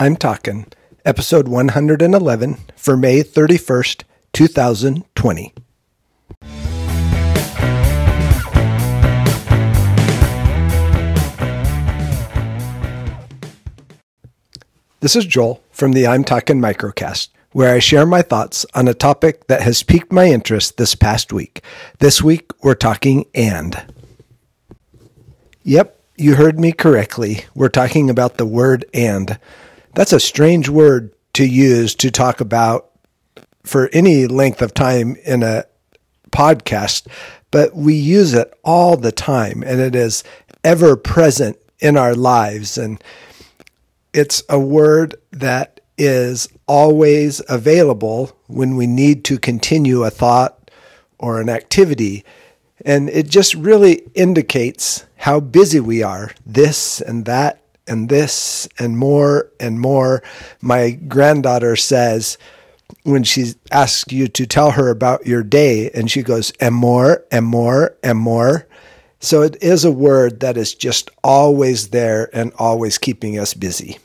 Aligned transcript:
I'm 0.00 0.14
talking 0.14 0.66
episode 1.04 1.48
111 1.48 2.58
for 2.76 2.96
May 2.96 3.20
31st, 3.24 4.04
2020. 4.32 5.54
This 15.00 15.16
is 15.16 15.26
Joel 15.26 15.60
from 15.72 15.90
the 15.90 16.06
I'm 16.06 16.22
Talking 16.22 16.60
Microcast, 16.60 17.30
where 17.50 17.74
I 17.74 17.80
share 17.80 18.06
my 18.06 18.22
thoughts 18.22 18.64
on 18.74 18.86
a 18.86 18.94
topic 18.94 19.48
that 19.48 19.62
has 19.62 19.82
piqued 19.82 20.12
my 20.12 20.26
interest 20.26 20.76
this 20.76 20.94
past 20.94 21.32
week. 21.32 21.60
This 21.98 22.22
week, 22.22 22.52
we're 22.62 22.76
talking 22.76 23.26
and. 23.34 23.92
Yep, 25.64 26.00
you 26.16 26.36
heard 26.36 26.60
me 26.60 26.70
correctly. 26.70 27.46
We're 27.56 27.68
talking 27.68 28.08
about 28.08 28.36
the 28.36 28.46
word 28.46 28.84
and. 28.94 29.40
That's 29.98 30.12
a 30.12 30.20
strange 30.20 30.68
word 30.68 31.12
to 31.32 31.44
use 31.44 31.96
to 31.96 32.12
talk 32.12 32.40
about 32.40 32.92
for 33.64 33.88
any 33.92 34.28
length 34.28 34.62
of 34.62 34.72
time 34.72 35.16
in 35.24 35.42
a 35.42 35.64
podcast, 36.30 37.08
but 37.50 37.74
we 37.74 37.94
use 37.94 38.32
it 38.32 38.56
all 38.62 38.96
the 38.96 39.10
time 39.10 39.64
and 39.66 39.80
it 39.80 39.96
is 39.96 40.22
ever 40.62 40.94
present 40.94 41.58
in 41.80 41.96
our 41.96 42.14
lives. 42.14 42.78
And 42.78 43.02
it's 44.14 44.44
a 44.48 44.56
word 44.56 45.16
that 45.32 45.80
is 45.98 46.48
always 46.68 47.42
available 47.48 48.38
when 48.46 48.76
we 48.76 48.86
need 48.86 49.24
to 49.24 49.36
continue 49.36 50.04
a 50.04 50.10
thought 50.10 50.70
or 51.18 51.40
an 51.40 51.48
activity. 51.48 52.24
And 52.84 53.10
it 53.10 53.28
just 53.28 53.52
really 53.54 53.94
indicates 54.14 55.06
how 55.16 55.40
busy 55.40 55.80
we 55.80 56.04
are, 56.04 56.30
this 56.46 57.00
and 57.00 57.24
that 57.24 57.64
and 57.88 58.08
this 58.08 58.68
and 58.78 58.96
more 58.96 59.50
and 59.58 59.80
more. 59.80 60.22
My 60.60 60.90
granddaughter 60.90 61.76
says, 61.76 62.38
when 63.02 63.24
she 63.24 63.54
asks 63.70 64.12
you 64.12 64.28
to 64.28 64.46
tell 64.46 64.72
her 64.72 64.90
about 64.90 65.26
your 65.26 65.42
day, 65.42 65.90
and 65.90 66.10
she 66.10 66.22
goes, 66.22 66.52
and 66.60 66.74
more, 66.74 67.24
and 67.30 67.44
more, 67.46 67.96
and 68.02 68.18
more. 68.18 68.66
So 69.20 69.42
it 69.42 69.62
is 69.62 69.84
a 69.84 69.90
word 69.90 70.40
that 70.40 70.56
is 70.56 70.74
just 70.74 71.10
always 71.24 71.88
there 71.88 72.30
and 72.32 72.52
always 72.58 72.98
keeping 72.98 73.38
us 73.38 73.52
busy. 73.54 73.98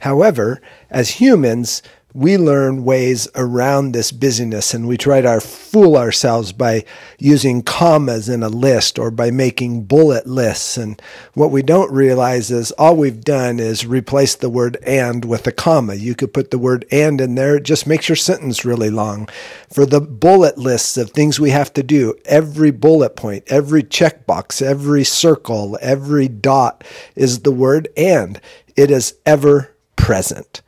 However, 0.00 0.60
as 0.90 1.10
humans, 1.10 1.82
we 2.12 2.36
learn 2.36 2.84
ways 2.84 3.28
around 3.34 3.92
this 3.92 4.10
busyness 4.10 4.74
and 4.74 4.88
we 4.88 4.96
try 4.96 5.20
to 5.20 5.40
fool 5.40 5.96
ourselves 5.96 6.52
by 6.52 6.84
using 7.18 7.62
commas 7.62 8.28
in 8.28 8.42
a 8.42 8.48
list 8.48 8.98
or 8.98 9.10
by 9.10 9.30
making 9.30 9.84
bullet 9.84 10.26
lists. 10.26 10.76
And 10.76 11.00
what 11.34 11.52
we 11.52 11.62
don't 11.62 11.92
realize 11.92 12.50
is 12.50 12.72
all 12.72 12.96
we've 12.96 13.20
done 13.20 13.60
is 13.60 13.86
replace 13.86 14.34
the 14.34 14.50
word 14.50 14.76
and 14.84 15.24
with 15.24 15.46
a 15.46 15.52
comma. 15.52 15.94
You 15.94 16.14
could 16.16 16.34
put 16.34 16.50
the 16.50 16.58
word 16.58 16.84
and 16.90 17.20
in 17.20 17.36
there. 17.36 17.56
It 17.56 17.64
just 17.64 17.86
makes 17.86 18.08
your 18.08 18.16
sentence 18.16 18.64
really 18.64 18.90
long. 18.90 19.28
For 19.72 19.86
the 19.86 20.00
bullet 20.00 20.58
lists 20.58 20.96
of 20.96 21.10
things 21.10 21.38
we 21.38 21.50
have 21.50 21.72
to 21.74 21.82
do, 21.82 22.16
every 22.24 22.72
bullet 22.72 23.14
point, 23.14 23.44
every 23.46 23.84
checkbox, 23.84 24.60
every 24.60 25.04
circle, 25.04 25.78
every 25.80 26.26
dot 26.26 26.82
is 27.14 27.40
the 27.40 27.52
word 27.52 27.88
and. 27.96 28.40
It 28.74 28.90
is 28.90 29.14
ever 29.26 29.74
present. 29.96 30.62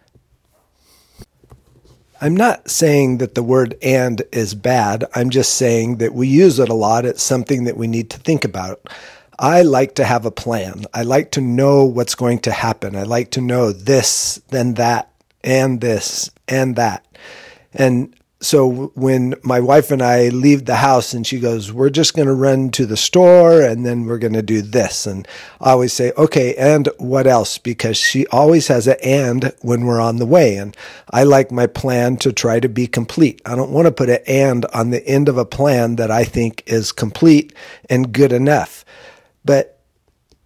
I'm 2.23 2.37
not 2.37 2.71
saying 2.71 3.19
that 3.19 3.35
the 3.35 3.43
word 3.43 3.77
and 3.83 4.23
is 4.31 4.55
bad. 4.55 5.05
I'm 5.13 5.29
just 5.29 5.57
saying 5.57 5.97
that 5.97 6.15
we 6.15 6.29
use 6.29 6.61
it 6.61 6.69
a 6.69 6.75
lot. 6.75 7.05
It's 7.05 7.21
something 7.21 7.65
that 7.65 7.77
we 7.77 7.89
need 7.89 8.11
to 8.11 8.19
think 8.19 8.45
about. 8.45 8.89
I 9.41 9.63
like 9.63 9.97
to 9.97 10.05
have 10.05 10.25
a 10.25 10.31
plan. 10.31 10.85
I 10.95 11.03
like 11.03 11.33
to 11.33 11.41
know 11.41 11.85
what's 11.85 12.15
going 12.15 12.39
to 12.43 12.53
happen. 12.53 12.95
I 12.95 13.03
like 13.03 13.33
to 13.33 13.41
know 13.41 13.73
this, 13.73 14.41
then 14.51 14.75
that, 14.75 15.11
and 15.43 15.81
this, 15.81 16.31
and 16.47 16.77
that. 16.77 17.05
And 17.75 18.15
so 18.43 18.91
when 18.97 19.35
my 19.45 19.61
wife 19.61 19.93
and 19.93 20.03
I 20.03 20.29
leave 20.29 20.65
the 20.65 20.77
house 20.77 21.15
and 21.15 21.25
she 21.25 21.39
goes, 21.39 21.73
we're 21.73 21.91
just 21.91 22.15
going 22.15 22.27
to 22.27 22.35
run 22.35 22.71
to 22.73 22.87
the 22.87 22.97
store 22.97 23.63
and 23.63 23.87
then 23.87 24.05
we're 24.05 24.19
going 24.19 24.33
to 24.33 24.43
do 24.43 24.63
this. 24.63 25.07
And 25.07 25.29
I 25.61 25.71
always 25.71 25.93
say, 25.93 26.13
okay, 26.19 26.55
and 26.57 26.89
what 26.99 27.29
else? 27.29 27.59
Because 27.59 27.97
she 27.97 28.27
always 28.27 28.67
has 28.67 28.89
an 28.89 28.97
and 29.03 29.55
when 29.61 29.87
we're 29.87 30.01
on 30.01 30.17
the 30.17 30.27
way. 30.27 30.57
And 30.57 30.77
I 31.11 31.23
like 31.23 31.53
my 31.53 31.69
plan 31.69 32.17
to 32.19 32.33
try 32.33 32.59
to 32.59 32.69
be 32.69 32.89
complete. 32.89 33.41
I 33.47 33.55
don't 33.55 33.71
want 33.71 33.87
to 33.87 33.93
put 33.93 34.11
an 34.11 34.19
and 34.27 34.67
on 34.75 34.91
the 34.91 35.07
end 35.07 35.29
of 35.29 35.39
a 35.39 35.45
plan 35.45 35.97
that 35.97 36.11
I 36.11 36.25
think 36.25 36.65
is 36.67 36.91
complete 36.91 37.55
and 37.89 38.13
good 38.13 38.33
enough. 38.33 38.85
But 39.45 39.79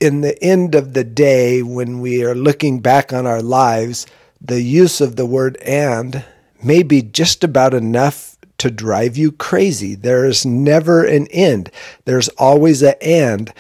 in 0.01 0.21
the 0.21 0.43
end 0.45 0.75
of 0.75 0.93
the 0.93 1.05
day, 1.05 1.63
when 1.63 2.01
we 2.01 2.23
are 2.23 2.35
looking 2.35 2.81
back 2.81 3.15
on 3.15 3.27
our 3.27 3.41
lives, 3.41 4.07
the 4.39 4.61
use 4.61 5.01
of 5.01 5.17
the 5.17 5.25
word 5.25 5.57
and 5.63 6.23
may 6.63 6.83
be 6.83 7.03
just 7.03 7.45
about 7.45 7.75
enough 7.75 8.37
to 8.59 8.71
drive 8.71 9.17
you 9.17 9.33
crazy. 9.33 9.95
There 9.95 10.25
is 10.25 10.47
never 10.47 11.05
an 11.05 11.27
end. 11.29 11.71
There's 12.05 12.29
always 12.31 12.83
an 12.83 12.95
and. 13.01 13.53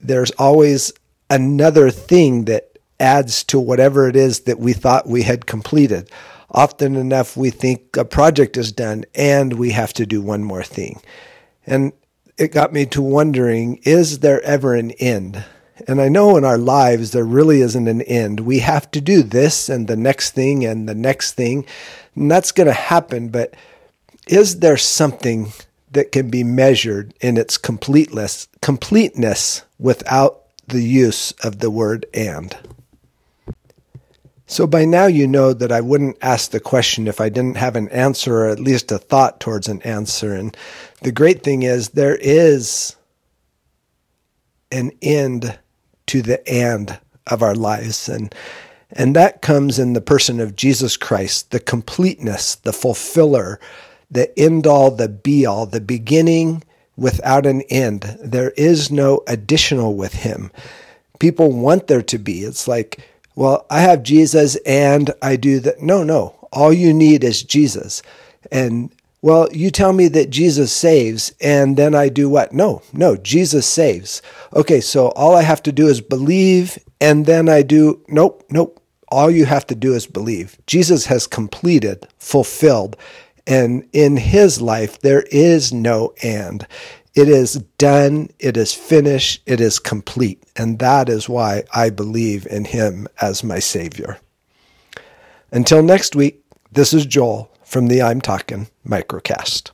There's 0.00 0.30
always 0.32 0.92
another 1.28 1.90
thing 1.90 2.44
that 2.44 2.78
adds 3.00 3.44
to 3.44 3.60
whatever 3.60 4.08
it 4.08 4.16
is 4.16 4.40
that 4.40 4.58
we 4.58 4.72
thought 4.72 5.08
we 5.08 5.22
had 5.22 5.46
completed. 5.46 6.10
Often 6.50 6.96
enough, 6.96 7.36
we 7.36 7.50
think 7.50 7.96
a 7.96 8.04
project 8.04 8.56
is 8.56 8.72
done 8.72 9.04
and 9.14 9.54
we 9.54 9.70
have 9.72 9.92
to 9.94 10.06
do 10.06 10.22
one 10.22 10.42
more 10.42 10.62
thing. 10.62 11.00
And 11.66 11.92
it 12.38 12.52
got 12.52 12.72
me 12.72 12.86
to 12.86 13.02
wondering 13.02 13.80
is 13.82 14.20
there 14.20 14.40
ever 14.42 14.74
an 14.74 14.92
end? 14.92 15.44
And 15.86 16.00
I 16.00 16.08
know 16.08 16.36
in 16.36 16.44
our 16.44 16.58
lives 16.58 17.12
there 17.12 17.24
really 17.24 17.60
isn't 17.60 17.88
an 17.88 18.02
end. 18.02 18.40
We 18.40 18.60
have 18.60 18.90
to 18.92 19.00
do 19.00 19.22
this 19.22 19.68
and 19.68 19.86
the 19.86 19.96
next 19.96 20.32
thing 20.32 20.64
and 20.64 20.88
the 20.88 20.94
next 20.94 21.32
thing. 21.32 21.66
And 22.14 22.30
that's 22.30 22.52
going 22.52 22.66
to 22.66 22.72
happen. 22.72 23.28
But 23.28 23.54
is 24.26 24.58
there 24.58 24.76
something 24.76 25.52
that 25.92 26.12
can 26.12 26.30
be 26.30 26.44
measured 26.44 27.14
in 27.20 27.36
its 27.36 27.56
completeness, 27.56 28.48
completeness 28.60 29.62
without 29.78 30.42
the 30.66 30.82
use 30.82 31.32
of 31.44 31.60
the 31.60 31.70
word 31.70 32.06
and? 32.12 32.56
So 34.50 34.66
by 34.66 34.86
now 34.86 35.06
you 35.06 35.26
know 35.26 35.52
that 35.52 35.70
I 35.70 35.82
wouldn't 35.82 36.16
ask 36.22 36.50
the 36.50 36.60
question 36.60 37.06
if 37.06 37.20
I 37.20 37.28
didn't 37.28 37.58
have 37.58 37.76
an 37.76 37.90
answer 37.90 38.38
or 38.38 38.48
at 38.48 38.58
least 38.58 38.90
a 38.90 38.98
thought 38.98 39.40
towards 39.40 39.68
an 39.68 39.82
answer. 39.82 40.32
And 40.32 40.56
the 41.02 41.12
great 41.12 41.42
thing 41.42 41.64
is 41.64 41.90
there 41.90 42.16
is 42.16 42.96
an 44.72 44.90
end 45.02 45.58
to 46.08 46.22
the 46.22 46.46
end 46.48 46.98
of 47.26 47.42
our 47.42 47.54
lives. 47.54 48.08
And 48.08 48.34
and 48.90 49.14
that 49.16 49.42
comes 49.42 49.78
in 49.78 49.92
the 49.92 50.00
person 50.00 50.40
of 50.40 50.56
Jesus 50.56 50.96
Christ, 50.96 51.50
the 51.50 51.60
completeness, 51.60 52.54
the 52.54 52.72
fulfiller, 52.72 53.60
the 54.10 54.36
end 54.38 54.66
all, 54.66 54.90
the 54.90 55.08
be 55.08 55.44
all, 55.44 55.66
the 55.66 55.80
beginning 55.80 56.64
without 56.96 57.44
an 57.44 57.62
end. 57.68 58.18
There 58.22 58.50
is 58.52 58.90
no 58.90 59.22
additional 59.26 59.94
with 59.94 60.14
him. 60.14 60.50
People 61.18 61.52
want 61.52 61.86
there 61.86 62.02
to 62.02 62.18
be. 62.18 62.44
It's 62.44 62.66
like, 62.66 63.00
well, 63.34 63.66
I 63.70 63.80
have 63.80 64.02
Jesus 64.02 64.56
and 64.66 65.10
I 65.20 65.36
do 65.36 65.60
that. 65.60 65.82
No, 65.82 66.02
no. 66.02 66.34
All 66.52 66.72
you 66.72 66.94
need 66.94 67.22
is 67.22 67.42
Jesus. 67.42 68.02
And 68.50 68.90
well, 69.20 69.48
you 69.52 69.70
tell 69.70 69.92
me 69.92 70.06
that 70.08 70.30
Jesus 70.30 70.72
saves, 70.72 71.32
and 71.40 71.76
then 71.76 71.94
I 71.94 72.08
do 72.08 72.28
what? 72.28 72.52
No, 72.52 72.82
no, 72.92 73.16
Jesus 73.16 73.66
saves. 73.66 74.22
Okay, 74.54 74.80
so 74.80 75.08
all 75.08 75.34
I 75.34 75.42
have 75.42 75.62
to 75.64 75.72
do 75.72 75.88
is 75.88 76.00
believe, 76.00 76.78
and 77.00 77.26
then 77.26 77.48
I 77.48 77.62
do, 77.62 78.04
nope, 78.08 78.44
nope. 78.50 78.80
All 79.10 79.30
you 79.30 79.46
have 79.46 79.66
to 79.68 79.74
do 79.74 79.94
is 79.94 80.06
believe. 80.06 80.58
Jesus 80.66 81.06
has 81.06 81.26
completed, 81.26 82.06
fulfilled, 82.18 82.96
and 83.46 83.88
in 83.92 84.18
his 84.18 84.60
life, 84.60 85.00
there 85.00 85.24
is 85.30 85.72
no 85.72 86.12
and. 86.22 86.66
It 87.14 87.28
is 87.28 87.54
done, 87.78 88.28
it 88.38 88.56
is 88.56 88.72
finished, 88.72 89.42
it 89.46 89.60
is 89.60 89.80
complete. 89.80 90.44
And 90.54 90.78
that 90.78 91.08
is 91.08 91.28
why 91.28 91.64
I 91.74 91.90
believe 91.90 92.46
in 92.46 92.66
him 92.66 93.08
as 93.20 93.42
my 93.42 93.58
Savior. 93.58 94.18
Until 95.50 95.82
next 95.82 96.14
week, 96.14 96.44
this 96.70 96.92
is 96.92 97.06
Joel 97.06 97.50
from 97.68 97.88
the 97.88 98.00
I'm 98.00 98.22
Talking 98.22 98.68
Microcast. 98.86 99.72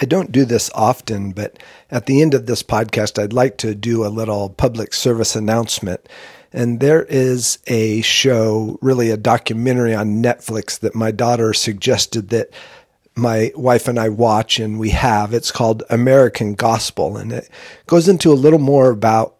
I 0.00 0.04
don't 0.04 0.32
do 0.32 0.44
this 0.44 0.68
often, 0.74 1.30
but 1.30 1.62
at 1.92 2.06
the 2.06 2.20
end 2.20 2.34
of 2.34 2.46
this 2.46 2.64
podcast, 2.64 3.22
I'd 3.22 3.32
like 3.32 3.56
to 3.58 3.76
do 3.76 4.04
a 4.04 4.08
little 4.10 4.50
public 4.50 4.92
service 4.92 5.36
announcement. 5.36 6.08
And 6.52 6.80
there 6.80 7.04
is 7.04 7.58
a 7.68 8.00
show, 8.00 8.78
really 8.82 9.10
a 9.10 9.16
documentary 9.16 9.94
on 9.94 10.20
Netflix 10.20 10.76
that 10.80 10.96
my 10.96 11.12
daughter 11.12 11.52
suggested 11.54 12.30
that 12.30 12.50
my 13.18 13.52
wife 13.54 13.88
and 13.88 13.98
I 13.98 14.08
watch 14.08 14.58
and 14.58 14.78
we 14.78 14.90
have. 14.90 15.34
It's 15.34 15.50
called 15.50 15.82
American 15.90 16.54
Gospel, 16.54 17.16
and 17.16 17.32
it 17.32 17.50
goes 17.86 18.08
into 18.08 18.32
a 18.32 18.34
little 18.34 18.58
more 18.58 18.90
about 18.90 19.34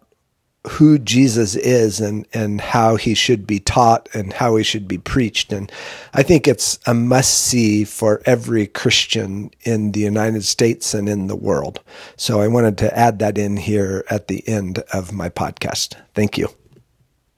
who 0.67 0.99
Jesus 0.99 1.55
is 1.55 2.01
and, 2.01 2.27
and 2.33 2.59
how 2.59 2.97
he 2.97 3.13
should 3.13 3.47
be 3.47 3.59
taught 3.59 4.09
and 4.13 4.33
how 4.33 4.57
he 4.57 4.63
should 4.63 4.87
be 4.87 4.97
preached. 4.97 5.53
And 5.53 5.71
I 6.13 6.21
think 6.21 6.47
it's 6.47 6.77
a 6.85 6.93
must 6.93 7.33
see 7.33 7.85
for 7.85 8.21
every 8.25 8.67
Christian 8.67 9.51
in 9.61 9.93
the 9.93 10.01
United 10.01 10.43
States 10.43 10.93
and 10.93 11.07
in 11.07 11.27
the 11.27 11.35
world. 11.35 11.79
So 12.17 12.41
I 12.41 12.49
wanted 12.49 12.77
to 12.79 12.97
add 12.97 13.19
that 13.19 13.37
in 13.37 13.55
here 13.55 14.03
at 14.09 14.27
the 14.27 14.47
end 14.47 14.79
of 14.91 15.13
my 15.13 15.29
podcast. 15.29 15.95
Thank 16.13 16.37
you. 16.37 16.49